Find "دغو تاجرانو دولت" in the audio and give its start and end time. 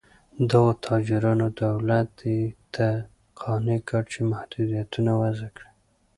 0.49-2.07